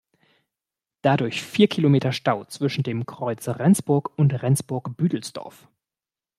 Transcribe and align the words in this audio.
Dadurch 1.03 1.43
vier 1.43 1.67
Kilometer 1.67 2.11
Stau 2.11 2.43
zwischen 2.45 2.81
dem 2.81 3.05
Kreuz 3.05 3.47
Rendsburg 3.47 4.17
und 4.17 4.31
Rendsburg-Büdelsdorf. 4.33 5.69